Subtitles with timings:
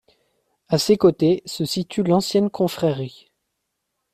[0.67, 3.29] À ses côtés, se situe l'ancienne confrérie.